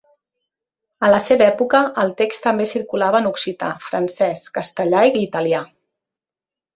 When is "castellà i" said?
4.59-5.15